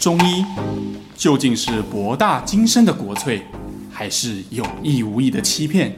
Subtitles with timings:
[0.00, 0.44] 中医
[1.16, 3.42] 究竟是博大精深的国粹，
[3.90, 5.92] 还是有意无意的欺骗？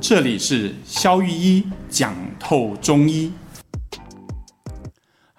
[0.00, 3.32] 这里是肖玉医讲透中医。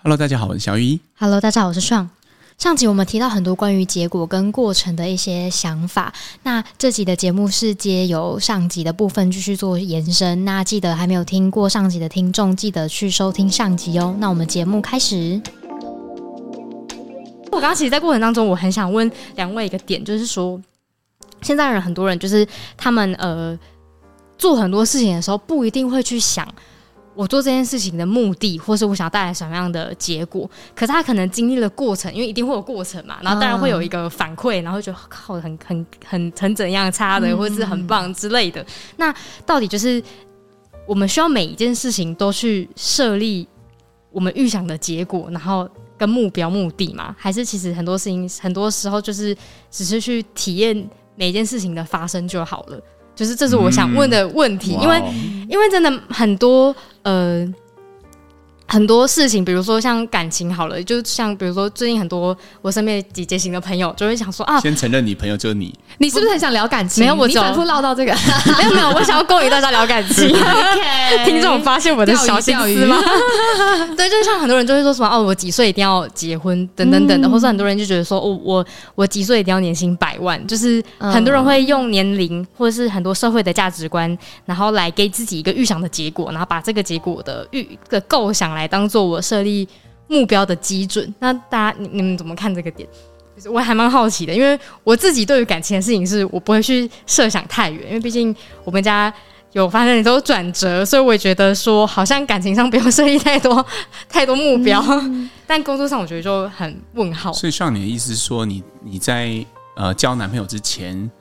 [0.04, 1.00] Hello，大家好，我是肖玉一。
[1.18, 2.10] Hello，大家好，我是爽。
[2.58, 10.44] 上集我们提到很多关于结果跟过程的一些想法，那这集的节目是接由上集的部分继续做延伸。
[10.44, 14.14] 那记得还没有听过上集的听众，记得去收听上集哦。
[14.20, 15.42] 那我们节目开始。
[17.56, 20.62] 我刚刚其实，在过程当中，我很想问两位一个点，就是说，
[21.42, 22.46] 现在人很多人就是
[22.76, 23.58] 他们呃
[24.38, 26.48] 做很多事情的时候，不一定会去想。
[27.16, 30.50] 我做这件事情的目的，或是我想要带来什么样的结果？
[30.76, 38.66] 可是他可能经历了过程，因为一定会有过程嘛，然后当然会有一个反馈，然后觉得靠很很很很怎样差的，或是很棒之类的。
[38.98, 40.04] 那到底就是
[40.86, 43.48] 我们需要每一件事情都去设立
[44.16, 47.14] 我们预想的结果，然后跟目标目的嘛？
[47.20, 49.36] 还是其实很多事情很多时候就是
[49.70, 52.80] 只是去体验每一件事情的发生就好了？
[53.14, 55.04] 就是这是我想问的问题，嗯、因为
[55.50, 57.46] 因为真的很多呃。
[58.68, 67.04] 很多事情，比如说像感情好了，就像比如说最近很多我身边姐姐型的朋友就会想说啊，先承认你朋友就是你，你是不是很想聊感情？
[67.04, 68.14] 没有，我反复唠到这个，
[68.58, 70.36] 没有没有，我想要勾引大家聊感情。
[71.26, 72.98] 听众发现我的小心思吗？
[73.96, 78.66] 对，就像很多人就会说什么哦，我几岁一定要结婚等等等的，嗯、或是很多人就觉得说哦，我
[78.96, 89.68] 我几岁一定要年薪百万，就是很多人会用年龄或者是很多社会的价值观，然后来给自己一个预想的结果，然后把这个结果的预的构想来当做我设立
[90.08, 92.88] 目标的基准，那大家你你们怎么看这个点？
[93.36, 98.34] 就是我还蛮好奇的，因为我自己对于感情的事情是我不会去设想太远，因为毕竟
[98.64, 99.14] 我们家
[99.52, 103.66] 有发生很多转折，所以我也觉得说好像感情上不用设立太多
[104.08, 107.34] 太多目标，嗯、但工作上我觉得就很问号。
[107.34, 109.46] 所以像你的意思是说，你你在
[109.76, 111.12] 呃交男朋友之前。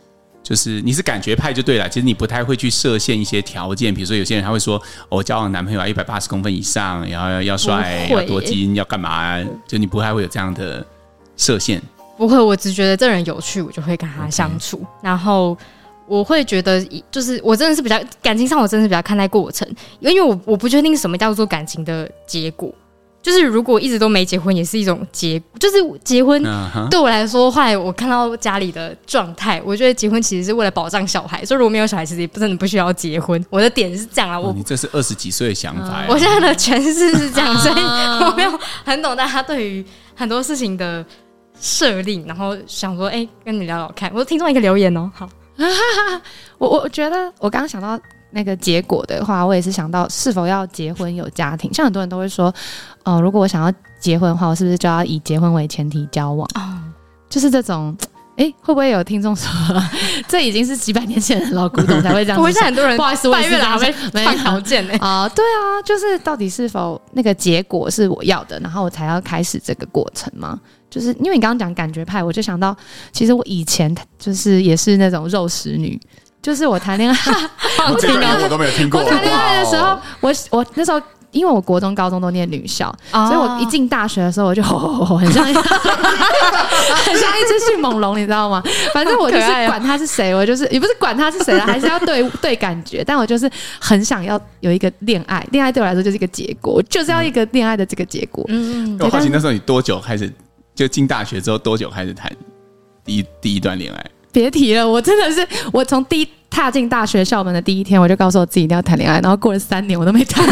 [0.45, 9.43] 就是你是感觉派就对了，其实你不太会去设限一些条件，比如说有些人他会说，我、哦、交往男朋友要一百八十公分以上，然后要要帅，要多金，要干嘛？
[9.67, 10.87] 就你不太会有这样的
[11.39, 11.83] 设限。
[12.19, 14.79] 不会，我只觉得这人有趣，我就会跟他相处。
[14.79, 14.87] Okay.
[15.05, 15.57] 然后
[16.07, 19.67] 我会觉得，就是我真的是比较感情上，我真的是比较看待过程，
[19.99, 22.73] 因为我我不确定什么叫做感情的结果。
[23.25, 25.43] 就是如果一直都没结婚，也是一种结。
[25.59, 26.45] 就是结婚
[26.91, 31.43] 对我来说，后来我看到家里的状态，我觉得结婚其实是为了保障小孩。
[31.43, 33.43] 所以如果没有小孩，其实也不真的不需要结婚。
[33.49, 36.09] 我的点是这样啊，我、哦、你这是二十几岁的想法、嗯。
[36.09, 37.75] 我现在的诠释是这样，所以
[38.29, 39.83] 我没有很懂大家对于
[40.15, 41.03] 很多事情的
[41.59, 44.13] 设定，然后想说，哎、欸，跟你聊聊看。
[44.15, 45.27] 我听众一个留言哦，好，
[46.59, 47.99] 我我觉得我刚刚想到。
[48.35, 51.73] 那个结果的话，我也是想到是否要结婚有家庭。
[51.73, 52.47] 像很多人都会说，
[53.05, 56.49] 哦、呃，如果我想要结婚的话，我是不是就要以结婚为前提交往？
[56.55, 56.83] 哦，
[57.31, 57.97] 就是这种。
[58.37, 59.49] 哎，会不会有听众说，
[60.27, 62.43] 这已经是几百年前的老古董才会这样子？
[62.43, 64.95] 我现在很多人不好意思，我也是还没没条件呢。
[64.99, 70.59] 啊，对啊， 就是到底是否那个结果是我要的，然后我才要开始这个过程吗？
[70.91, 72.77] 就是因为你刚刚讲感觉派，我就想到，
[73.13, 75.97] 其实我以前就是也是那种肉食女。
[76.45, 77.17] 就是我谈恋爱，
[77.91, 79.01] 我这个我都没有听过。
[79.01, 81.01] 我谈恋爱的时候，我我那时候
[81.31, 85.65] 因为我国中、高中都念女校，所以我一进大学的时候，我就吼吼吼， 很像很像
[87.41, 88.63] 一只迅猛龙，你知道吗？
[88.93, 93.03] 反正我就是管他是谁，我就是也不是管他是谁了，还是要对 对感觉。
[93.03, 93.51] 但我就是
[93.81, 98.45] 很想要有一个恋爱，恋爱对我来说就是一个结果，就是要一个恋爱的这个结果。
[98.49, 100.31] 嗯，我好奇那时候你多久开始
[100.75, 102.31] 就进大学之后多久开始谈
[103.03, 104.05] 第一第一段恋爱？
[104.35, 110.45] 别提了，我真的是我从第一踏进大学校门的第一天，我就告诉我自己一定要谈恋爱，然后过了三年我都没谈。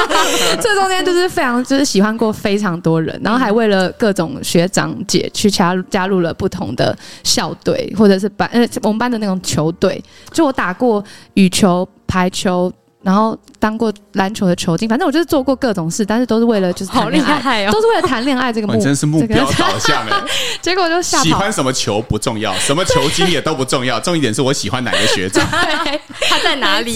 [0.60, 11.02] 这中间就是非常就是喜欢过非常多人，然后还为了各种学长姐去加入加入了不同的校队或者是班呃我们班的那种球队，就我打过
[11.34, 12.72] 羽球、排球。
[13.02, 20.22] 然后当过篮球的球经，反正我就是做过各种事，但是都是为了就是谈恋爱，哦、都是为了谈恋爱这个目，真是目标导向哎。
[20.60, 21.24] 结果就吓跑。
[21.24, 26.94] 喜欢什么球不重要，什么球经也都不重要，重一点是我喜欢哪个学长， 他在哪里？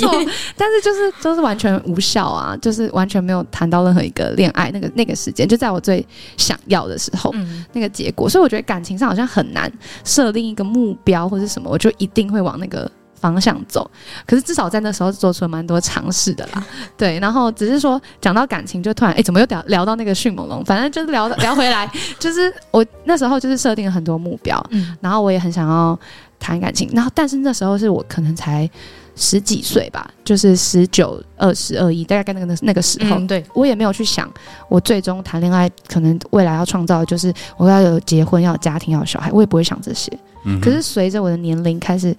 [0.58, 6.06] 但是就是都是完全无效啊，就是完全没有谈到任何一个恋爱那个那个时间，就在我最
[6.36, 8.28] 想要的时候，嗯、那个结果。
[8.28, 9.72] 所以我觉得感情上好像很难
[10.04, 12.90] 设定一个目标或是什么，我就一定会往那个。
[13.24, 13.90] 方向走，
[14.26, 16.62] 可是至少在那时候做出了蛮多尝试的啦。
[16.94, 20.62] 对，然后只是说讲到感情，就突然哎、欸，怎么又聊聊到那个迅猛龙？
[20.66, 25.98] 反正就是聊聊回来，就是我那时候就是设定了很多目标，嗯，然后我也很想要
[26.38, 28.68] 谈感情，然后但是那时候是我可能才
[29.16, 34.30] 十几岁吧，就是十九、二十、二一，大概那个那个时候，嗯、对我也没有去想，
[34.68, 40.12] 我最终谈恋爱可能未来要创造的就是我要有结婚、要有家庭、要有小孩，我也不会想这些。
[40.46, 42.14] 嗯、可是随着我的年龄开始，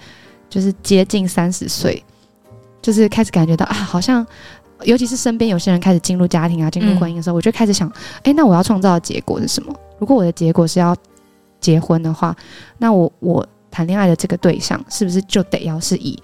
[0.50, 2.04] 就是接近三十岁，
[2.82, 4.26] 就是开始感觉到啊，好像
[4.84, 7.92] 尤其是身边有些人开始进入家庭啊、进入婚姻的时候，嗯、我就开始想，
[8.24, 9.74] 哎，那我要创造的结果是什么？
[10.00, 10.96] 如果我的结果是要
[11.60, 12.36] 结婚的话，
[12.78, 16.22] 那我我谈恋爱的这个对象是不是就得要是以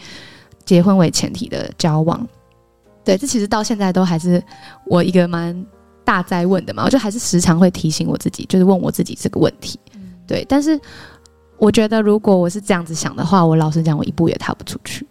[0.64, 2.28] 结婚为前提的交往？
[3.04, 4.44] 对，这其实到现在都还是
[4.86, 5.66] 我一个蛮
[6.04, 9.80] 大在问的嘛，我就还是时常会提醒我自己，就是问我自己这个问题。
[10.28, 10.80] 对，但是
[11.62, 15.06] 我觉得如果我是这样子想的话，我老实讲，我一步也踏不出去。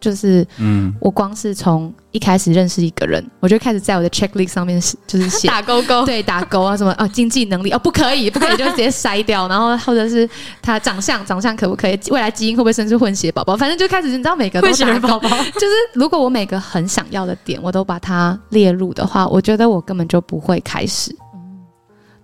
[0.00, 9.46] 就是，嗯，我光是从一开始认识一个人，我就开始在我的 checklist 上面就是写 打勾勾， 对，打勾啊什么啊，经济能力哦，不可以，不可以，就直接筛掉。
[9.48, 10.28] 然后或者是
[10.62, 11.96] 他长相，长相可不可以？
[12.10, 13.54] 未来基因会不会生出混血宝宝？
[13.54, 15.20] 反正就开始，你知道每个都打勾，
[15.54, 21.14] 就是如果我每个很想要的点，我都把它列入的话，我觉得我根本就不会开始。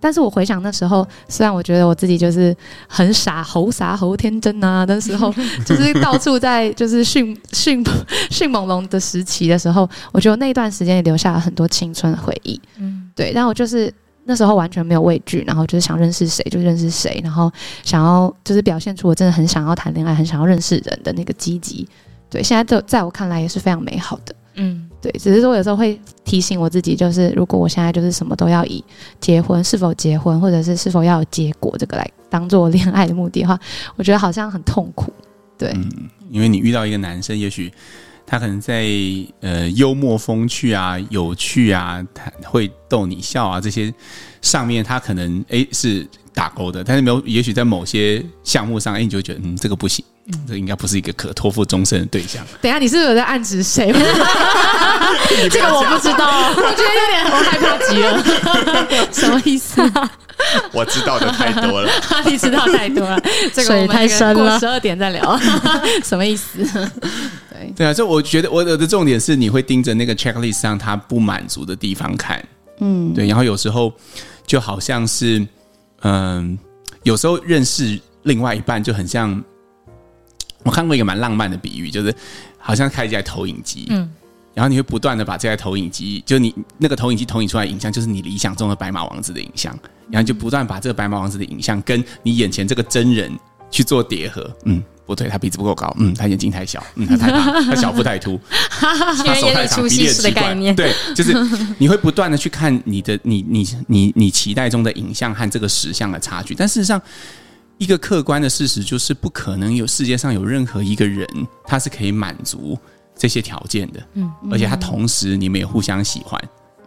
[0.01, 2.57] 但是我回想那时候，虽然我觉得我自己就是
[2.87, 5.33] 很傻、猴傻、猴天真啊，那时候
[5.67, 7.85] 就是到处在就是迅迅
[8.31, 12.61] 迅猛龙的时期的时候，我觉得那段时间也留下了很多青春的回忆。
[12.79, 13.33] 嗯，对。
[13.35, 13.93] 但我就是
[14.25, 17.51] 那时候完全没有畏惧，然后就是想认识谁就认识谁，然后
[17.83, 21.89] 想要就是表现出我真的很想要谈恋爱、很想要认识人的那个积极。
[22.31, 24.35] 对，现在在在我看来也是非常美好的。
[25.01, 28.85] 对，只是说有时候会提醒我自己，就是如果我现在就是什么都要以
[29.21, 33.59] 结婚是否结婚，或者是是否要有结果这个来当做恋爱的目的的话，
[33.97, 35.13] 我觉得好像很痛苦。
[35.57, 35.89] 对，嗯，
[36.31, 37.73] 因为你遇到一个男生，也许
[38.27, 38.85] 他可能在
[39.41, 43.93] 呃幽默风趣啊、有趣啊，他会逗你笑啊这些
[44.43, 50.05] 上面，他可能诶是打勾的，但是没有，也许在某些项目上，诶你就觉得嗯这个不行。
[50.47, 52.45] 这应该不是一个可托付终身的对象。
[52.61, 53.93] 等一下，你是不是有在暗指谁？
[55.51, 59.09] 这个我不知道，我觉得有点我害怕极了。
[59.13, 60.11] 什么意思啊？
[60.73, 61.91] 我知道的太多了，
[62.25, 63.21] 你知道太多了，
[63.53, 64.35] 这个我们太深了。
[64.35, 65.39] 过十二点再聊，
[66.05, 66.59] 什么意思？
[67.51, 72.43] 对对啊，就我觉得我的重点是，你会盯着那个 checklist 上他不满足的地方看。
[72.81, 73.93] 嗯，对，然后有时候
[74.47, 75.45] 就好像是，
[76.03, 76.57] 嗯，
[77.03, 79.43] 有时候认识另外一半就很像。
[80.65, 82.15] 我看过一个蛮浪漫的比喻，就是
[82.59, 84.11] 好像开一台投影机，嗯，
[84.55, 89.77] 然后你会不断的把这台投影机，就你那个投影机投影出来的影像，就是你理想中的白马王子的影像，
[90.11, 93.33] 然后就不断把这个白马王子的影像跟你眼前这个真人
[93.71, 98.39] 去做叠合，嗯，不对，他鼻子不够高，嗯，他眼睛太小，嗯，他太大，他小腹太凸，
[98.69, 101.33] 他手太长， 比例奇怪，对，就是
[101.79, 107.01] 你会不断的去看你的你你你你期待中的影像和这个实像的差距，但事实上。
[107.79, 111.27] 一个客观的事实就是，不可能有世界上有任何一个人，
[111.65, 112.77] 他是可以满足
[113.17, 114.01] 这些条件的。
[114.15, 116.41] 嗯，而且他同时你们也互相喜欢。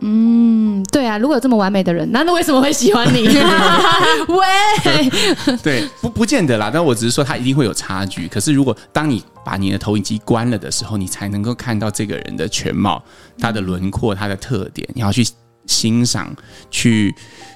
[0.03, 3.27] 嗯，对啊，如果有这么完美的人，那那为什么会喜欢你？
[4.27, 6.71] 喂，对，不不见得啦。
[6.73, 8.27] 但我只是说，他一定会有差距。
[8.27, 13.03] 可是，如果当你把你的投影机关了的时候，你才能够看到这个人的全貌、
[13.37, 15.23] 他的轮廓、他的特点，你要去
[15.65, 16.35] 欣赏，
[16.69, 17.13] 去。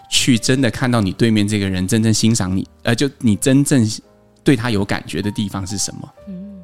[0.08, 3.86] 去真的看到你对面这个人真正欣赏你，呃，就你真正
[4.44, 6.14] 对他有感觉的地方是什么？
[6.28, 6.62] 嗯，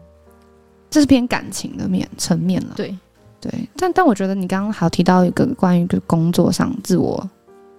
[0.92, 2.74] 这是偏感情的面层面了。
[2.76, 2.96] 对
[3.42, 7.28] 对，但但我觉得你刚刚还有提到一个关于就工作上自我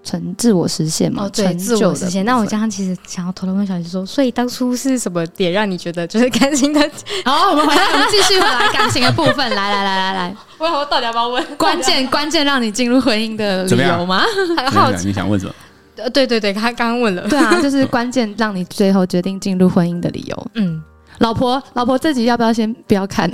[0.05, 1.25] 成自我实现嘛？
[1.25, 2.25] 哦，对，自我实现。
[2.25, 6.81] 那我刚刚其实想要偷偷问小姐说，所以当初是什么点让你觉得就是感情的？
[7.25, 9.37] 好，我们回来，我们继续回来感情的部分。
[9.39, 11.45] 来来来来来， 我我到底要不要问？
[11.57, 14.23] 关键 关键让你进入婚姻的理由吗？
[14.57, 15.55] 很好奇，你想问什么？
[15.97, 20.47] 呃，对对对，他刚刚问了，对啊，就是关键让你最后决定进入婚姻的理由。
[20.55, 20.83] 嗯，
[21.23, 23.31] 老婆，老婆，这集要不要先不要看？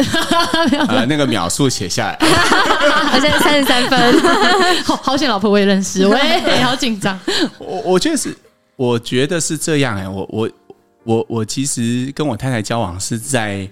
[0.88, 2.18] 呃，那个秒数写下来，
[3.12, 4.20] 而且三十三分，
[4.84, 7.18] 好好险，老婆我也认识，我也 好紧张。
[7.58, 8.36] 我我确实，
[8.76, 10.50] 我觉得是这样哎、欸，我我
[11.04, 13.66] 我我其实跟我太太交往是在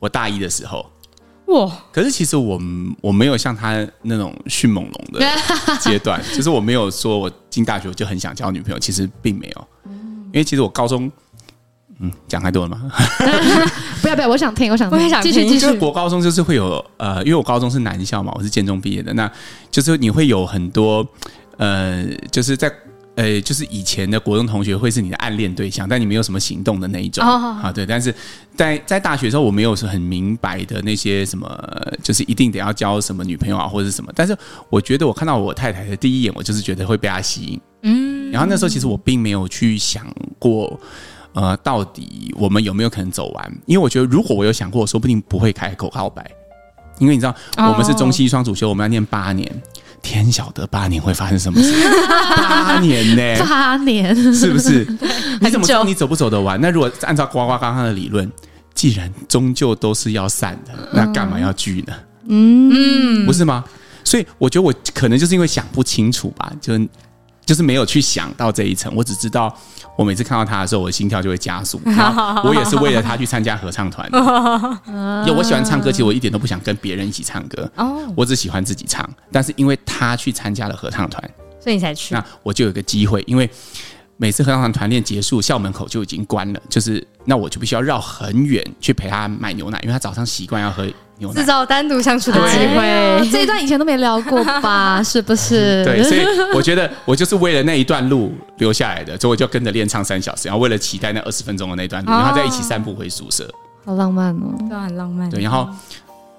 [0.00, 0.84] 我大一的时候。
[1.46, 1.70] 哇！
[1.92, 2.58] 可是其实我
[3.00, 5.26] 我没有像他那种迅猛龙的
[5.80, 9.68] 阶段，就是我没有说我进大学就很想交女朋友，其实并没有。
[10.32, 11.12] 因为其实我高中，
[12.02, 12.82] 嗯，讲太多了吗？
[14.02, 15.60] 不要不要，我想听，我想听，继续继续。
[15.60, 19.30] 就是国高中就是会有呃，因为我高中是男校嘛，我是建中毕业的，那
[19.70, 21.06] 就是你会有很多
[21.56, 22.70] 呃，就是在。
[23.14, 27.70] 呃，就是以前的国中同学会是你的暗恋对象，但你没有什么行动的那一种啊。
[27.70, 28.12] 对，但是
[28.56, 31.46] 在在大学的时候，我没有是很明白的那些什么，
[32.02, 34.10] 就是一定得要交什么女朋友啊，或者是什么。
[34.16, 34.34] 但是
[34.70, 37.60] 我觉得我看到我太太的第一眼，我就是觉得会被她吸引。
[37.82, 40.06] 嗯，然后那时候其实我并没有去想
[40.38, 40.80] 过，
[41.34, 43.52] 呃，到底我们有没有可能走完？
[43.66, 46.30] 因为我觉得，如果我有想过，我说不定不会开口告白，
[46.98, 49.62] 因为你知道，我们是中西双主修，我们要念八年，
[50.02, 51.72] 天晓得八年会发生什么事？
[52.36, 53.42] 八年呢、欸？
[53.42, 54.14] 八年。
[54.34, 54.84] 是不是？
[55.40, 56.60] 你怎么知道你走不走得完？
[56.60, 58.30] 那如果按照呱呱刚刚的理论，
[58.74, 61.94] 既然终究都是要散的，那干嘛要聚呢？
[62.28, 63.64] 嗯，不是吗？
[64.04, 66.78] 所以我觉得我可能就是因为想不清楚吧，就
[67.52, 68.90] 就是没有去想到这一层。
[68.96, 69.54] 我只知道，
[69.94, 71.78] 我每次看到他的时候，我的心跳就会加速。
[72.42, 74.08] 我也是为了他去参加合唱团。
[75.26, 77.70] 因为我喜欢唱歌，其实我一点都不想跟别人一起唱歌。
[78.16, 79.06] 我只喜欢自己唱。
[79.30, 81.22] 但是因为他去参加了合唱团，
[81.60, 82.14] 所以你才去。
[82.14, 83.50] 那我就有个机会，因为。
[84.18, 86.60] 每次合唱团团练结束，校门口就已经关了。
[86.68, 90.86] 就是那我就必须要绕很远去陪他买牛奶，因为他早上习惯要喝
[91.22, 91.40] 牛奶。
[91.40, 95.00] 制造单独相处的机会，这一段以前都没聊过吧？
[95.04, 95.84] 是不是？
[95.84, 103.48] 对，所以我觉得我就是为了那一段路留下来的，所以我就跟着练唱三小时，然后为了期待那二十分钟的那段路，然后再一起散步回宿舍。
[103.84, 105.30] 好浪漫哦，都很浪漫。
[105.30, 105.68] 对，然后。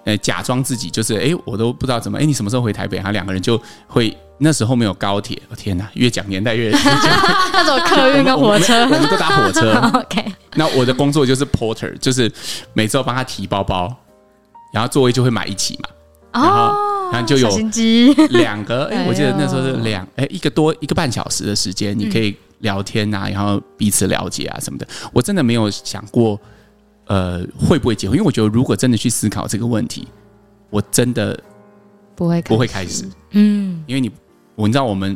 [0.06, 2.98] 呃，假装自己就是哎，我都不知道怎么哎，你什么时候回台北？
[2.98, 6.82] 然后两个人就会那时候没有高铁，我、哦、天哪，越讲年代越 越讲
[7.54, 9.72] 那种客运跟火车我，我们都搭火车。
[9.98, 10.26] OK，
[10.56, 12.30] 那我的工作就是 porter，就是
[12.74, 13.96] 每次要帮他提包包，
[14.74, 15.90] 然后座位就会买一起嘛。
[16.34, 17.48] 然后，哦、然后就有
[18.32, 24.88] 两个 哎，我记得那时候是两哎一个多一个半小时的时间，你可以聊天啊，然后彼此了解啊什么的。
[25.14, 26.38] 我真的没有想过。
[27.06, 28.18] 呃，会不会结婚？
[28.18, 30.08] 因为我觉得，如果真的去思考这个问题，
[30.70, 31.38] 我真的
[32.16, 33.04] 不会不会开始。
[33.32, 34.10] 嗯，因为你，
[34.56, 35.16] 我你知道，我们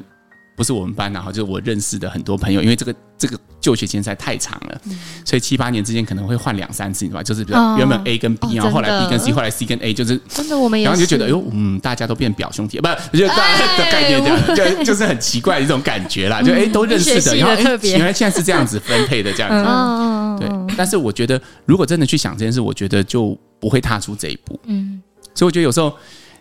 [0.58, 7.24] 不是我们班，然后就是我认识的很多朋友，因为这个这个就学期实在太长了，嗯、所以七八年之间可能会换两三次，你知道吧？
[7.24, 19.64] 就是比如原本 A 跟 B，、哦、然后后来 B 跟 C，后来 C 跟 A，就是真的，我们也然后你就觉得，哎呦，嗯，大家都变表兄弟，不是，就大家的概念这样，就、哎、就是很奇怪的一种感觉啦，就哎都认识的，然后哎原来现在是这样子分配的这样子。
[19.70, 20.18] 嗯。
[20.40, 24.60] 对，但是我觉得，如果真的去想这件事，我觉得就不会踏出这一步。
[24.66, 25.02] 嗯，
[25.34, 25.92] 所以我觉得有时候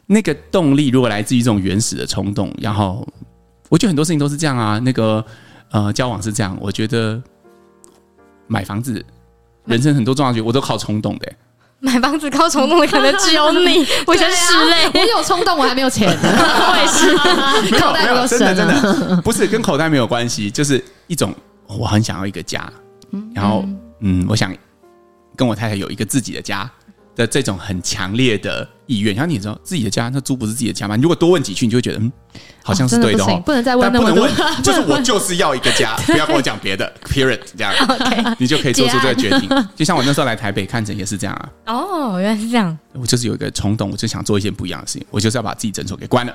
[0.05, 3.09] 那个动力，如果来自于这种原始的冲动，然后
[3.69, 4.79] 我觉得很多事情都是这样啊。
[4.79, 5.25] 那个
[5.71, 7.21] 呃，交往是这样，我觉得
[8.47, 9.05] 买房子，
[9.65, 11.33] 人生很多重要决定我都靠冲动的。
[11.79, 14.91] 买房子靠冲动的可能只有你，我觉得是嘞。
[14.95, 21.35] 我有冲动，我还没有钱， 我也是，口袋没有真的真的不是跟口袋没有关系，就是一种
[21.67, 22.71] 我很想要一个家，
[23.35, 23.65] 然后。
[24.01, 24.55] 嗯，我想
[25.35, 26.71] 跟我太太有一个自己的家
[27.17, 29.13] 的这种很强烈的意愿。
[29.13, 30.95] 然后你知道自己的家，那租不是自己的家吗？
[30.95, 32.13] 你如果多问几句，你就会觉得嗯，
[32.63, 33.27] 好像是对的哦。
[33.29, 34.29] 哦不，不能再问那么多，
[34.63, 36.93] 就是我就是要一个家， 不要跟我讲别的。
[37.05, 38.37] Period，这样， Okay.
[38.39, 39.49] 你就可以做出这个决定。
[39.75, 41.75] 就像我那时候来台北看诊也是这样啊。
[41.75, 42.77] 哦，原来是这样。
[42.93, 46.35] 我就是有一个冲动，我就想做一些不一样的事情，我就是要把自己诊所给关了，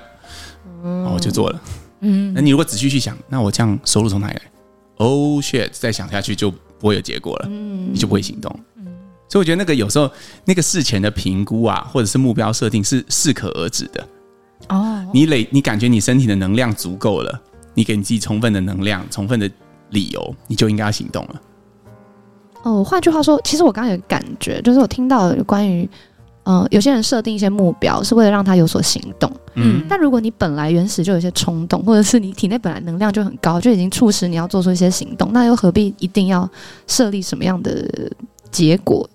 [1.13, 1.61] 我就做了。
[2.00, 4.41] 嗯，那你如果仔细去想，那我这样收入从哪里来
[4.97, 5.69] ？Oh shit！
[5.71, 6.51] 再想下去就。
[6.81, 8.59] 不会有结果了，你就不会行动。
[9.31, 10.11] 所以我觉得那个有时候
[10.43, 14.05] 那个事前的评估啊，或者是目标设定是适可而止的。
[14.67, 17.41] 哦，你累，你感觉你身体的能量足够了，
[17.73, 19.50] 你给你自己充分的能量、充分的
[19.91, 21.41] 理由，你就应该要行动了。
[22.63, 25.89] 哦，换句话说，其实我刚刚有感觉，就是我听到有关于。
[26.43, 36.50] 嗯、呃，有些人设定一些目标是为了让他有所行动，嗯，但如果你本来原始就有一些冲动，或者是你体内本来能量就很高，就已经促使你要做出一些行动，那又何必一定要
[36.88, 37.88] 设立什么样的
[38.50, 39.07] 结果？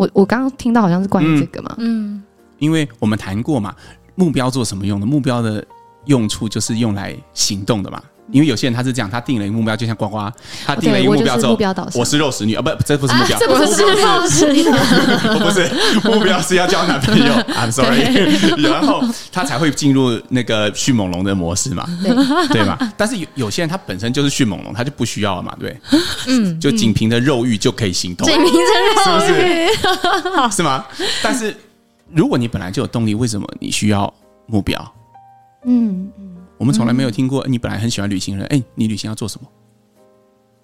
[0.00, 2.22] 我我刚刚听到好像是关于这个嘛，嗯，嗯，
[2.58, 3.76] 因为我们谈过嘛，
[4.14, 5.04] 目标做什么用的？
[5.04, 5.62] 目标的
[6.06, 8.02] 用处就是用来行动的嘛。
[8.32, 10.30] 因为有些人他是这样，他定了一个目标，就像呱呱，
[10.64, 11.58] 他定了一个目标之后，
[11.94, 14.62] 我是肉食女啊，不，这不是目标，这不是肉食女，
[15.40, 15.70] 不是
[16.04, 18.02] 目标是要交男朋友， I'm sorry，
[18.62, 21.86] 然后他才会进入那个迅猛龙的模式嘛，
[22.52, 22.62] 对。
[22.64, 22.78] 嘛？
[22.96, 25.76] 但是有有些人他本身就是迅猛龙，他就不需要了嘛，对，
[26.26, 28.60] 嗯，就仅凭着肉欲就可以行动，仅凭着
[29.06, 29.66] 肉欲。
[30.50, 30.62] 是，是？
[30.62, 30.84] 吗？
[31.22, 31.56] 但是
[32.12, 34.12] 如果你本来就有动力，为什么你需要
[34.46, 34.94] 目标？
[35.64, 36.10] 嗯。
[36.60, 39.48] 我们从来没有听过，你本来很喜欢旅行的人，哎，你旅行要做什么？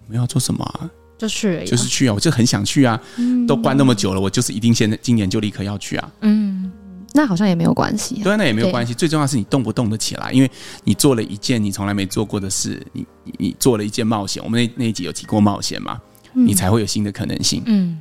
[0.04, 0.90] 我们要做什么啊？
[1.16, 2.12] 就去，就是去啊！
[2.12, 3.00] 我就很想去啊！
[3.48, 6.12] 都关那么久了，我就是一定现在今年就立刻要去啊！
[6.20, 6.70] 嗯，
[7.14, 8.92] 那好像也没有关系，对，那也没有关系。
[8.92, 10.50] 最重要是你动不动得起来，因为
[10.84, 13.06] 你做了一件你从来没做过的事，你
[13.38, 14.44] 你做了一件冒险。
[14.44, 15.98] 我们那那一集有提过冒险嘛？
[16.34, 17.62] 你才会有新的可能性。
[17.64, 17.98] 嗯，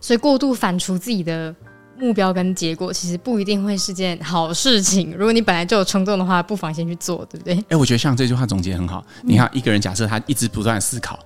[0.00, 1.52] 所以过度反刍自己的。
[1.98, 5.12] 目标跟结果其实不一定会是件好事情。
[5.16, 7.64] 如果你本来就有冲动的话，不妨先去做，对不对？
[7.68, 9.04] 哎，我觉得像这句话总结很好。
[9.22, 11.18] 你看，一个人假设他一直不断思考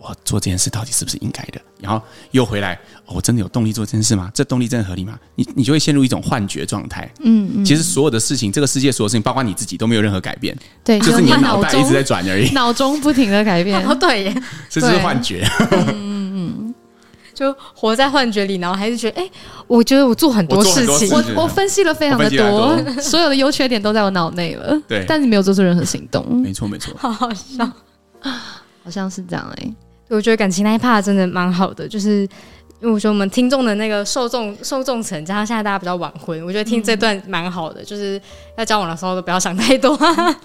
[0.00, 1.60] 我做这件事到底是不是应该的？
[1.78, 2.74] 然后又回来，
[3.06, 4.30] 哦、我真的有动力做这件事吗？
[4.34, 5.18] 这动力真的合理吗？
[5.34, 7.10] 你你就会陷入一种幻觉状态。
[7.20, 7.64] 嗯嗯。
[7.64, 10.56] 其实所有的事情，这个世界所有的事情，包括你自己，都没有任何改变。
[10.82, 13.86] 对，就是你脑袋一直在转而已，脑中不停的改变。
[13.86, 15.46] 哦，对耶，这是幻觉。
[17.40, 19.30] 就活在幻觉里，然后还是觉得，哎，
[19.66, 24.78] 我觉得我做很多事情，我我，我分析了非常的多，多所有的优缺点都在我脑内了。
[24.86, 26.22] 对，但是没有做出任何行动。
[26.42, 27.64] 没错没错，好好笑，
[28.84, 29.74] 好像是这样哎。
[30.08, 32.28] 我觉得感情那一 part 真的蛮好的，就是
[32.80, 38.20] 因为我觉得我们听众的那个受众受众层，加上现在大家比较晚婚，我觉得听这段蛮好的，嗯、就是
[38.56, 39.98] 要交往的时候都不要想太多，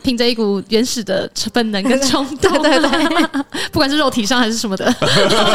[0.04, 4.94] 凭着一股原始的本能跟冲动，对对对，不管是肉体上还是什么的。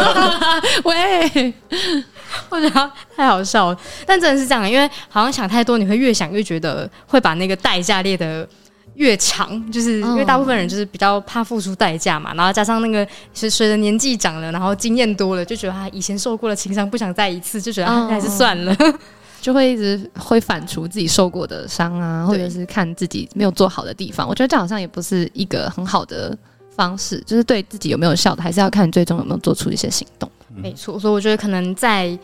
[0.84, 1.54] 喂，
[2.49, 8.49] 我觉得太好笑了，但真的是这样，因为好像想太多，你会越想越觉得会把那个代价列得。
[9.00, 18.76] 越长，就是因为大部分人就是比较怕付出代价嘛，然后加上那个随随着年纪长了，然后经验多了，就觉得他以前受过的情伤不想再一次，就觉得还是算了，
[19.40, 24.28] 就会一直会反刍自己受过的伤啊，或者是看自己没有做好的地方。
[24.28, 26.37] 我觉得这好像也不是一个很好的
[26.76, 30.30] 方式，就是对自己有没有效的，还是要看最终有没有做出一些行动。
[30.54, 32.19] 没错，所以我觉得可能在。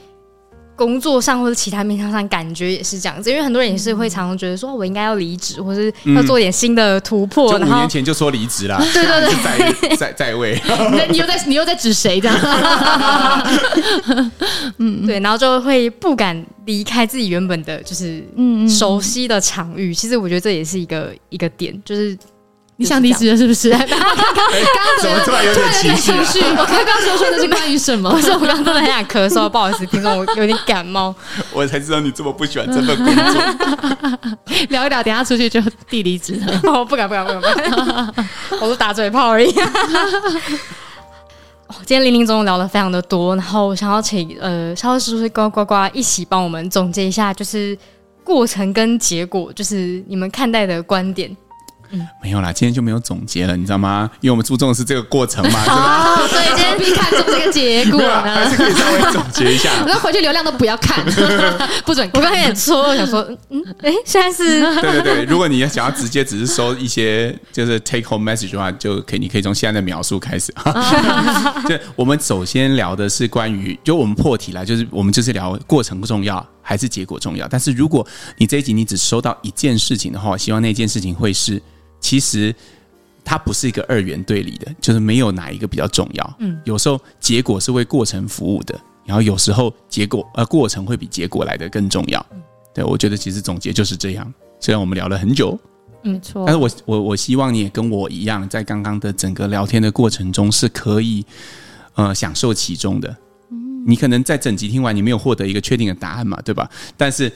[0.76, 7.50] 工作上或者其他面向上，感觉也是这样子，因为很多人也是会常常觉得说，我应该要离职，或是要做点新的突破。
[7.59, 10.61] 就五年前就说离职啦， 对对对，在在在位，
[11.11, 12.38] 你又在你又在指谁这样？
[14.78, 19.95] 嗯，对，然后就会不敢离开自己原本的，就是嗯熟悉的场域。
[19.95, 22.16] 其实我觉得这也是一个一个点，就是。
[22.78, 23.71] 你想离职了是不是？
[23.76, 23.88] 刚刚
[25.00, 26.40] 怎么突然有点情绪？
[26.40, 28.11] 我刚刚说说的是关于什么？
[28.21, 31.14] 是我刚刚真的很想咳嗽，不好意思，听说我 有点感冒。
[31.52, 33.35] 我才知道你这么不喜欢这份工作。
[34.68, 36.61] 聊一聊，等下出去就递离职了。
[36.64, 37.50] 哦，不敢不敢不敢，不
[37.92, 38.28] 敢
[38.61, 39.50] 我都打嘴炮而已。
[41.85, 47.76] 今天林林总总聊的非常的多，然后想要请呃，萧是不是呱呱呱一起帮我们总结一下，就是
[48.23, 51.35] 过程跟结果，就是你们看待的观点。
[51.90, 54.11] 嗯，没有啦，今天就没有总结了，你知道吗？
[54.21, 55.64] 因为我们注重的是这个过程嘛。
[55.66, 59.71] 哦，所以今天必看重这个结果呢，还是可以稍微总结一下。
[59.83, 61.05] 我说回去流量都不要看，
[61.85, 62.21] 不准看。
[62.21, 64.61] 我刚才也说，我想说，嗯，哎，现在是。
[64.81, 70.52] 对对对，如果你想要直接只是收一些就是 take home message 的话，就可以，你可以从现在的描述开始。
[71.68, 77.46] 就我们首先聊的是关于，就我们破题了，就是我们就是聊过程不重要，还是结果重要？
[77.49, 81.61] 但是如果你这一集你只收到一件事情的话，希望那件事情会是。
[82.00, 82.54] 其实
[83.24, 86.37] 它不是一个二元对立的，就是没有哪一个比较重要。
[86.38, 92.24] 嗯，有时候结果是为过程服务的，然后有时候结果呃过程会比结果来的更重要。
[92.72, 94.32] 对，我觉得其实总结就是这样。
[94.61, 95.59] 虽然我们聊了很久，
[96.02, 101.24] 没错，但是我我我希望你也跟我一样，在刚刚的整个聊天的过程中是可以
[101.94, 103.09] 呃享受其中的。
[103.50, 106.70] 嗯，你可能在整集听完，你没有获得一个确定的答案嘛，对吧？
[106.96, 107.32] 但是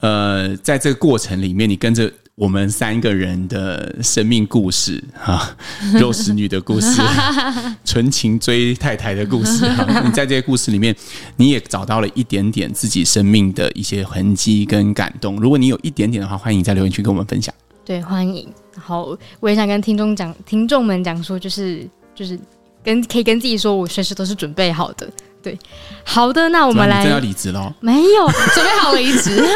[0.00, 2.10] 呃，在这个过程里面，你跟着。
[2.36, 5.56] 我们三个人的生命故事啊，
[6.00, 7.00] 肉食女的故事，
[7.84, 9.64] 纯情追太太的故事。
[10.04, 10.94] 你在这些故事里面，
[11.36, 15.36] 你也找到了一点点自己生命的一些痕迹跟感动。
[15.36, 17.54] 如果你有一点点的话，欢迎在留言区跟我们分享。
[17.84, 18.52] 对，欢迎。
[18.74, 22.36] 然后我也想跟听众讲，听众们讲说，就是就是
[22.84, 25.08] 跟可以跟自己说，我随时都是准备好的。
[25.42, 25.58] 对，
[26.04, 27.02] 好的，那我们来。
[27.02, 27.70] 真要离职喽？
[27.80, 29.46] 没有，准备好离职，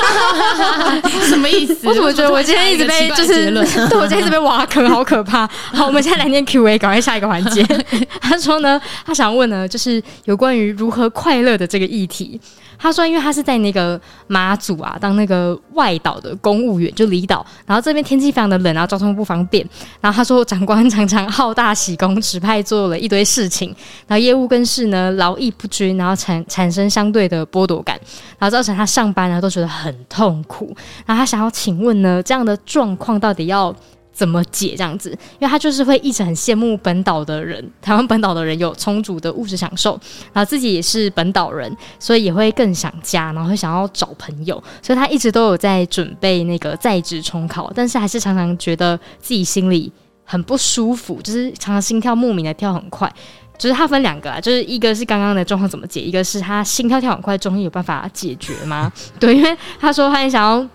[1.27, 1.89] 什么意思？
[1.89, 3.51] 我怎么觉得我今天一直被就是，
[3.89, 5.47] 对我今天一直被挖坑，好可怕。
[5.47, 7.65] 好，我们现在来念 Q&A，赶快下一个环节。
[8.21, 12.39] 他说呢，他想问呢，就是有关于如何快乐的这个议题。
[12.81, 19.69] 他说，因为他是在那个马祖啊，当那个外岛的公务员，就离岛，然后这边天气非常的冷，然后交通不方便。
[20.01, 23.75] 然后他说，长官常常好大喜功，指派做了一堆事情，
[24.07, 27.99] 然后业务更是呢劳逸不均，然后产产生相对的剥夺感，
[28.39, 30.75] 然后造成他上班呢都觉得很痛苦。
[31.07, 33.75] 然后他想要请问呢，这样的状况到底要
[34.13, 35.11] 怎么解这样子？
[35.39, 39.93] 因为他就是会一直很羡慕本岛的人，台湾本岛的人有充足的物质享受，
[40.33, 49.93] 然后自己也是本岛人，所以也会更想家，然后会想要找朋友，所以他一直都有在准备那个在职重考，但是还是常常觉得自己心里
[50.29, 53.13] 很不舒服，就是常常心跳莫名的跳很快。
[53.57, 58.93] 就是他分两个啊，就是一个是刚刚的状况怎么解，一个是他心跳跳很快，终于有办法解决吗？
[59.19, 60.69] 对，因为他说他也想要。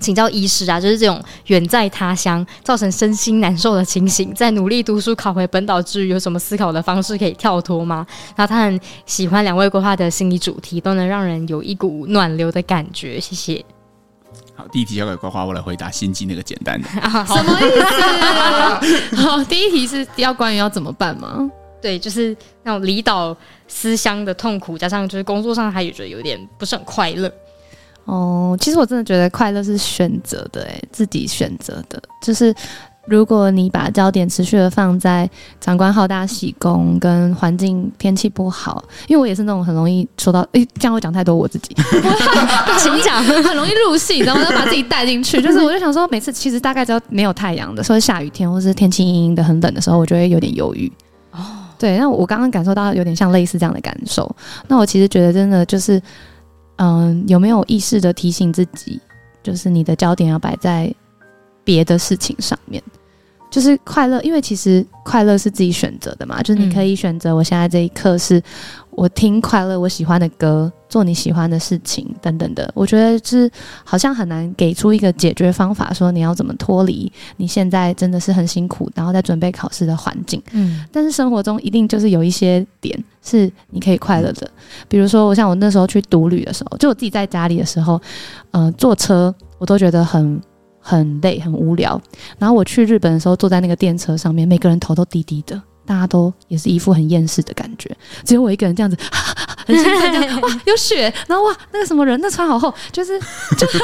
[0.00, 8.06] 请教医师啊，就是这种远在他乡造成身心难受的情形，在努力读书考回本岛之余，有什么思考的方式可以跳脱吗？
[8.34, 13.20] 然后他很喜欢两位规划的心理主题，都能让人有一股暖流的感觉。
[13.20, 13.62] 谢谢。
[14.60, 16.88] 好，第一题交给呱呱，我来回答心机那个简单的。
[17.24, 19.16] 什么意思？
[19.22, 21.50] 好，第一题是要关于要怎么办吗？
[21.80, 23.34] 对，就是那种离岛
[23.66, 27.32] 思乡的痛苦，加上就是工作上他也觉得有点不是很快乐。
[28.04, 32.54] 哦，其实我真的觉得快乐是选择的，哎，自己选择的，就是。
[33.10, 35.28] 如果你把焦点持续的放在
[35.60, 41.74] 长官好大喜功跟环境天气不好，因为我也是那种很容易说到，诶，这样我讲太多我自己，
[42.78, 45.42] 请讲，很容易入戏，然后就把自己带进去。
[45.42, 50.90] 就是我就想说，每次其实大概只要没有太阳的，说下雨天或是天气阴阴的很冷的时候，我就会有点犹豫。
[51.32, 51.40] 哦，
[51.80, 54.30] 对，那我刚刚感受到有点像类似这样的感受。
[54.68, 56.00] 那我其实觉得真的就是，
[56.76, 59.00] 嗯，有没有意识的提醒自己，
[59.42, 60.94] 就是你的焦点要摆在。
[61.62, 62.82] 别的事情上面，
[63.50, 68.40] 就是快乐，因为其实快乐是自己选择的嘛，就是你可以选择，我现在这一刻是
[68.92, 72.70] 我听快乐，我喜欢的歌，做你喜欢的事情等等的。
[72.76, 73.50] 我觉得是
[73.82, 80.40] 好像很难给出一个解决方法，说你要怎么脱离你现在真的是很辛苦，然后在准备考试的环境。
[80.52, 84.48] 嗯，但是生活中一定就是有一些点是你可以快乐的，
[84.88, 88.00] 比如说我像我那时候去独旅的时候，就我自己在家里的时候，
[88.52, 90.40] 嗯、呃，坐车我都觉得很。
[90.90, 92.00] 很累，很无聊。
[92.38, 98.96] 然后我去日本的时候，坐在那个电车上面，每个人头都低低的，大家都也是一副很厌世的感觉，只有我一个人这样子，
[99.66, 103.18] 很兴奋，这样哇，有雪，然后哇，那个什么人，那穿好厚，就是，
[103.56, 103.78] 就是，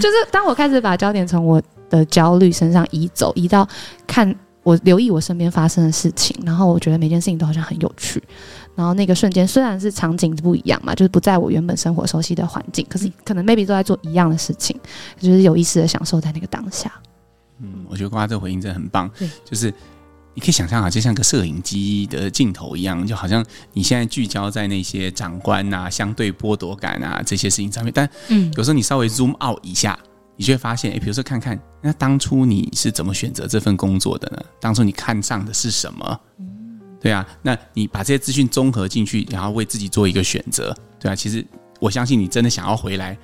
[0.00, 3.68] 就是，当我开始把焦点从我的焦虑身上移走，移到
[4.06, 8.22] 看我留意我身边发生的事情，然后我觉得每件事情都好像很有趣。
[8.76, 14.78] 然后那个瞬间虽然是场景不一样嘛，就是不在我原本生活熟悉的环境，可是可能 maybe 都在做一样的事情，
[15.18, 16.92] 就是有意识的享受在那个当下。
[17.60, 19.10] 嗯，我觉得瓜这回应真的很棒。
[19.18, 19.72] 对，就是
[20.34, 29.98] 你可以想象啊，就像个摄影机的镜头一样，就好像你现在聚焦在那些长官啊、相对剥夺感啊这些事情上面，但嗯，有时候你稍微 zoom out 一下，
[30.36, 34.42] 你就会发现，哎，比如说看看那当初你是怎么选择这份工作的呢？
[34.60, 36.20] 当初你看上的是什么？
[37.06, 41.44] 对啊，那你把这些资讯综合进去，然后为自己做一个选择，对啊，其实
[41.78, 43.16] 我相信你真的想要回来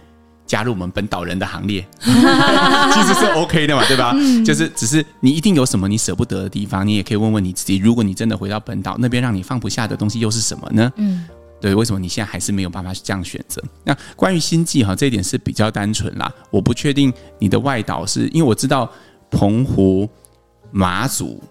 [0.46, 4.12] 加入我们本岛人的行列， 其实是 OK 的嘛，对吧？
[4.14, 10.92] 嗯、就是只是你一定有什么你舍不得的地方，你也可以问问你自己，如果你真的回到本岛那边，让你放不下的东西又是什么呢？
[10.96, 11.26] 嗯，
[11.60, 13.60] 对，为什么你现在还是没有办法这样选择？
[13.82, 18.88] 那关于星际哈，这一点是比较单纯啦，我不确定你的外岛是因为我知道
[19.30, 20.08] 澎湖、
[20.70, 21.42] 马祖、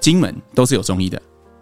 [0.00, 1.20] 金门都是有中医的。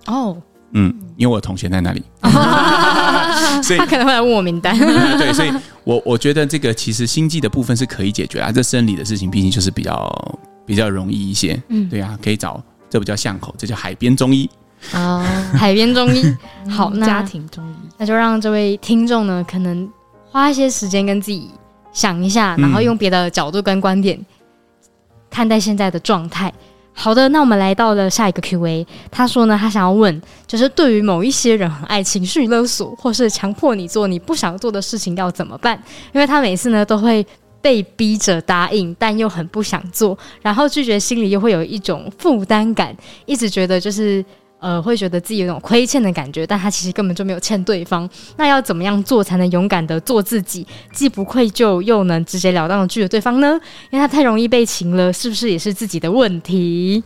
[0.08, 0.36] 哦，
[0.72, 2.02] 嗯，因为我同学在那里，
[3.62, 4.76] 所以他可能会来问我名单。
[5.16, 5.52] 对，所以
[5.84, 11.62] 我我觉得这个其实心悸的部分是可以解决啊，这生理的事情毕竟就是比较比较容易一些。
[11.68, 14.48] 嗯，对啊，可以找这不叫巷口，这叫海边中医。
[14.94, 16.24] 哦，海边中医，
[16.70, 19.88] 好，那家庭中医，那就让这位听众呢，可能
[20.30, 21.50] 花一些时间跟自己
[21.92, 24.18] 想一下，然后用别的角度跟观点
[25.28, 26.52] 看待现在的状态。
[27.00, 28.84] 好的，那我们来到了下一个 Q&A。
[29.08, 35.80] 他说呢，他想要问，就是对于某一些人很爱情绪勒索，或是强迫你做你不想做的事情，要怎么办？
[36.12, 37.24] 因为他每次呢都会
[37.62, 42.92] 被逼着答应，但又很不想做，然后拒绝心里又会有一种负担感，
[43.26, 44.24] 一直觉得就是。
[44.60, 48.08] 呃，会觉得自己有种亏欠的感觉，但他其实根本就没有欠对方。
[48.36, 53.58] 那要怎么样做才能勇敢的做自己，既不愧疚又能直截了当的拒绝对方呢？
[53.90, 57.02] 因为他太容易被情了，是不是也是自己的问题？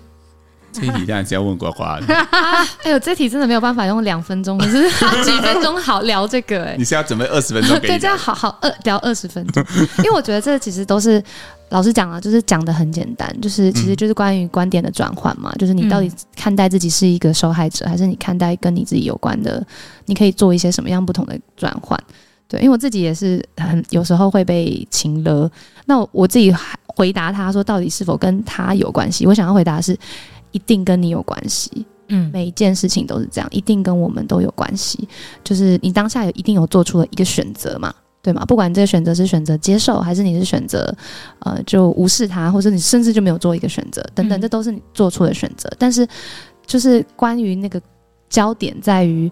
[0.73, 2.15] 这一题当然是要问呱呱的。
[2.85, 4.91] 哎呦，这题真的没有办法用两分钟，可是
[5.23, 6.71] 几分钟好聊这个、欸？
[6.73, 7.79] 哎，你是要准备二十分钟？
[7.81, 9.63] 对，这样好好二聊二十分钟，
[9.99, 11.23] 因为我觉得这其实都是。
[11.73, 19.67] 老实讲啊，就是讲的很简单，就是其实就是关于观点的转换嘛，嗯、就是你到底看待自己是一个受害者，还是你看待跟你自己有关的，
[20.05, 21.99] 你可以做一些什么样不同的转换？
[22.47, 25.51] 对，因为我自己也是很有时候会被情勒，
[25.87, 26.55] 那我自己
[26.85, 29.27] 回答他说，到底是否跟他有关系？
[29.27, 29.99] 我想要回答的是，
[30.51, 31.87] 一定跟你有关系。
[32.09, 35.09] 嗯，每一件事情都是这样，一定跟我们都有关系。
[35.43, 37.95] 就是你当下有一定有做出了一个选择嘛。
[38.23, 38.45] 对吗？
[38.45, 40.95] 不管这个选择是选择接受，还是你是选择，
[41.41, 45.69] 呃，就无视他，或者你甚至就没有做一个选择，等等，这都是你做出的选择。
[45.71, 46.07] 嗯、但是，
[46.65, 47.83] 就是关于那个
[48.29, 49.29] 焦点在于，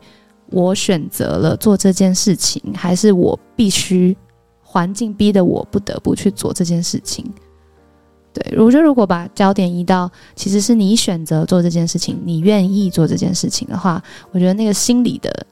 [0.47, 4.17] 我选择了做这件事情，还是我必须
[4.61, 7.25] 环境逼得我不得不去做这件事情？
[8.33, 15.47] 对，我觉得如果把焦点移到其实是你选择做这件事情，你愿意做这件事情的话，我觉得那个心理的。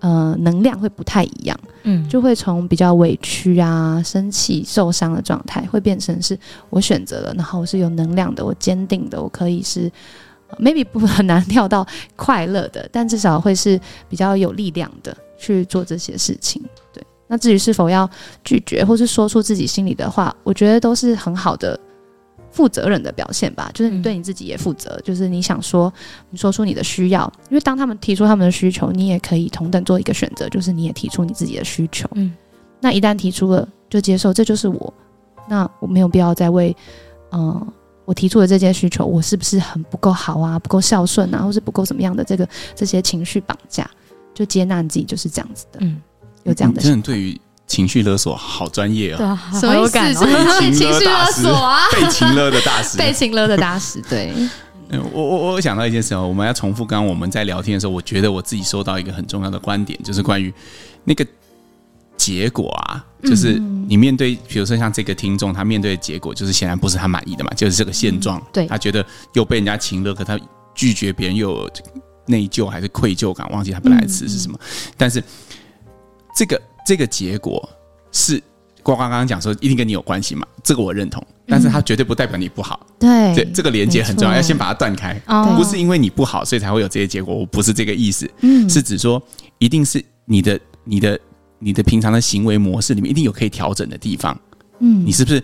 [0.00, 6.38] 呃，能量会不太一样，嗯，就会从比较委屈啊、生气、受伤的状态，会变成是
[6.70, 9.92] 我选择了，然后我是有能量的，我坚定的，我可以是、
[10.48, 11.86] 呃、maybe 不很难跳到
[12.16, 16.62] 快乐的，但至少会是比较有力量的去做这些事情。
[16.92, 18.08] 对，那至于是否要
[18.42, 21.78] 拒绝或是说出自己心里的话，我觉得都是很好的
[22.50, 25.92] 负责任的表现吧，就是你对你自己也负责，嗯、就是你想说，
[26.30, 32.08] 你说出你的需要，因为当他们提出他们的需求，你也可以同等做一个选择，就是你也提出你自己的需求。
[32.14, 32.32] 嗯，
[32.80, 34.92] 那一旦提出了，就接受，这就是我，
[35.48, 36.76] 那我没有必要再为，
[37.30, 37.66] 嗯、呃，
[38.04, 43.88] 我提出的这些需求，我是不是很不够好啊，不够孝顺啊，或是不够怎么样的这个这些情绪绑架，
[44.34, 45.78] 就接纳自己就是这样子的。
[45.82, 46.00] 嗯，
[46.42, 46.82] 有这样的。
[46.82, 47.40] 真的对于。
[47.70, 49.40] 情绪勒索好专业啊！
[49.54, 50.24] 什么意思？
[50.60, 51.86] 被情绪勒索啊！
[51.92, 54.02] 被情勒的大师，被情勒的大师。
[54.10, 54.34] 对，
[55.12, 60.52] 我我我想到一件事哦，我们要重复刚刚我们在聊天的时候，我觉得我自己收到一个很重要的观点，就是关于
[61.04, 61.24] 那个
[62.16, 63.52] 结果啊，就是
[63.86, 68.44] 你面对，比如说像这个听众，他面对的结果就是显然不是他满意的嘛，就是这个现状。
[68.52, 70.36] 对，他觉得又被人家情勒，可他
[70.74, 71.70] 拒绝别人又有
[72.26, 74.58] 内疚还是愧疚感，忘记他本来的词是什么，
[74.96, 75.22] 但是
[76.34, 76.60] 这个。
[76.86, 77.68] 这个结果
[78.12, 78.42] 是
[78.82, 80.46] 呱呱刚刚讲说一定跟你有关系嘛？
[80.64, 82.86] 这个我认同，但是它绝对不代表你不好。
[82.98, 85.20] 对，这这个连接很重要，要先把它断开。
[85.26, 87.34] 哦，不是因为你不好，所以才会有这些结果。
[87.34, 89.22] 我不是这个意思，嗯，是指说
[89.58, 91.18] 一定是你的、你的、
[91.58, 94.38] 你的平常的行为模式里面一定有可以调整的地方。
[94.78, 95.42] 嗯，你是不是？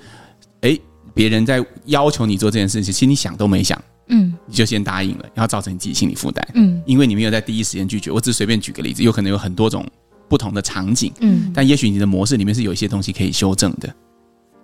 [0.62, 0.78] 哎，
[1.12, 6.46] 别人在要求你做这件事情，其实你想都没想，嗯，你就先答应了，然后造成你自己心理负担。
[6.54, 8.10] 嗯，因为你没有在第一时间拒绝。
[8.10, 9.86] 我只随便举个例子，有可能有很多种。
[10.28, 13.88] 不同的场景，嗯，但也许你的模式里面是有一些东西可以修正的。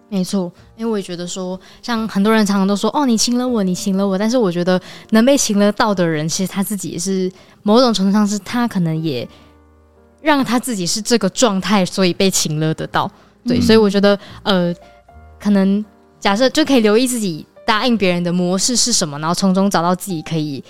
[0.09, 4.79] 没错，因为我也觉得说，像很多人常常都说，哦，你情勒我，你情勒我，但是我觉得
[5.11, 9.27] 能被情勒到的人，其实他自己也是某种程度上是他可能也
[10.20, 13.11] 让他自己是这个状态，所以被请了得到。
[13.46, 14.75] 对，嗯、所以我觉得，呃，
[15.40, 15.83] 可能
[16.20, 20.62] 假设就可以留意自己答应别人的模式是什么，然后从中找到自己可以。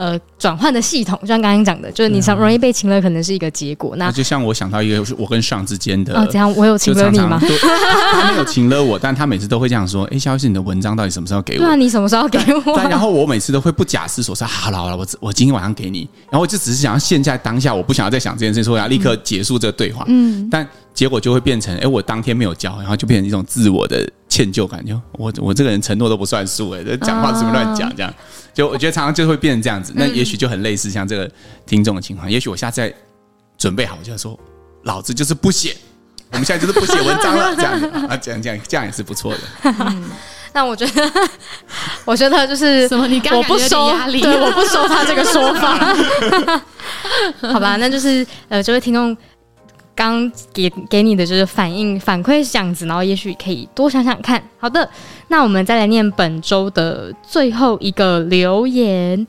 [0.00, 3.94] 呃，转换的系统，就像刚刚讲的，就是你常容易被情勒，可能是一个结果。
[3.96, 7.38] 那就像我想到一个，是我跟上之间的，哦，这样我有情勒你吗？
[7.38, 12.78] 他没有情勒我， 但他每次都会这样说：“哎，萧医师，你的文章到底什么时候给我？”那你什么时候给我？
[12.88, 20.06] 然后我每次都会不假思索说：“好了好了，我我今天晚上给你。”然后我就只是想要现在当下，我不想要再想这件事，说我要立刻结束这个对话。
[20.08, 28.12] 嗯，但结果就会变成：哎，我当天没有交，然后就变成一种自我的歉疚感，就我我这个人承诺都不算数，哎，这讲话怎么乱讲这样。
[28.52, 31.30] 就我觉得常常就会变成这样子，那也许就很类似像这个
[31.64, 32.30] 听众的情况。
[32.30, 32.92] 也许我下次再
[33.56, 34.38] 准备好，我就要说，
[34.82, 35.76] 老子就是不写，
[36.32, 39.40] 我们现在就是不写文章了， 这样子啊，这样这样这样也是不错的。
[39.62, 40.10] 嗯，
[40.52, 41.12] 但我觉得，
[42.04, 45.96] 我觉得就是什么，你刚刚我不收，对，我不收他这个说法。
[47.52, 49.16] 好吧，那就是呃，这位听众。
[50.00, 54.42] 刚给给你的就是反应反馈是这样子，然后也许可以多想想看。
[54.56, 54.88] 好的，
[55.28, 59.26] 那我们再来念本周的最后一个留言。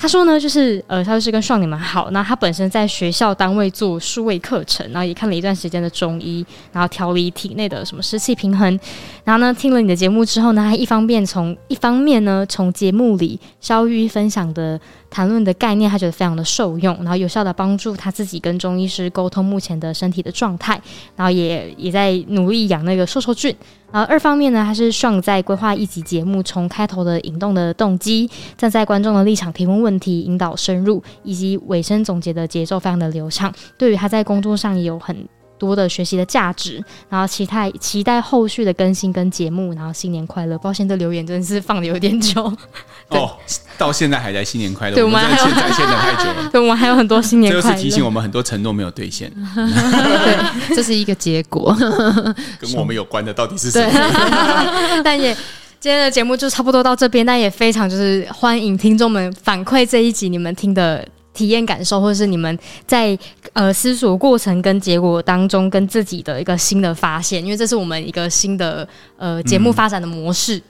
[0.00, 2.08] 他说呢，就是呃，他就是跟爽你们好。
[2.12, 8.78] 那他本身在学校单位做数位课程，然后也看了一段时间的中医，然后调理体内的什么湿气平衡。
[9.24, 20.80] 然后呢，听了你的节目之后呢，他一方面从一方面呢，从节目里肖玉分享的谈论的概念，他觉得非常的受用，然后有效的帮助他自己跟中医师沟通目前的身体的状态，
[21.16, 23.54] 然后也也在努力养那个瘦瘦菌。
[23.90, 33.50] 然后二方面呢，他是爽在规划一集节目，从开头的引动的动机，站在观众的立场提问问题，引导深入，以及尾声总结的节奏非常的流畅。
[33.78, 35.26] 对于他在工作上也有很
[35.58, 40.56] 多的学习的价值，然后期待期待后续的更新跟节目，然后新年快乐！
[40.58, 42.42] 抱歉，这留言真的是放的有点久
[43.08, 43.32] 哦，
[43.76, 51.76] 到现在还在新年快乐，对我们还有在线等太久了，对我们还有很多新年快乐，这是提醒我们很多承诺没有兑现， 对，这是一个结果，
[52.58, 55.02] 跟我们有关的到底是什么？
[55.02, 55.34] 但也
[55.80, 61.06] 今天的节目就差不多到这边，但也非常就是欢迎听众们反馈这一集你们听的。
[61.38, 63.16] 体验感受，或者是你们在
[63.52, 70.60] 呃思索过程跟结果当中，跟自己的一个新的发现，因为这是我们一个新的呃节目发展的模式。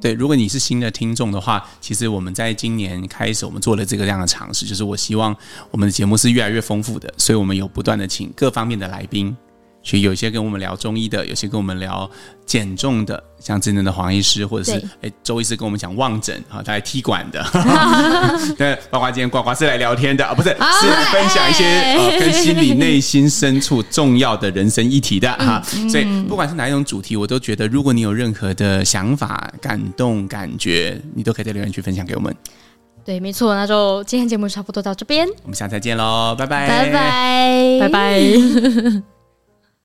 [0.00, 5.36] 对，如果你是新的听众的话，其实我们在今年开始，我们做了这个这样的尝试，就是我希望
[5.70, 9.36] 我们的节目是越来越丰富的，所以我们有不断的请各方面的来宾。
[9.84, 12.10] 所以有些跟我们聊中医的，有些跟我们聊
[12.46, 17.44] 减重的，像真正的黄医师，或者是哎周医师跟我们讲望诊啊，他来踢馆的。
[18.56, 25.62] 对，包括今天呱呱是来聊天的啊，不是，是来分享一些呃跟心理内心深处重要的人生议题的哈。
[25.88, 32.34] 所以不管是哪一种主题，我都觉得，如果你有任何的想法、感动、感觉，你都可以在留言区分享给我们。
[33.04, 39.13] 对，没错，那就今天节目差不多到这边，我们下次再见喽，拜拜，拜拜，拜拜。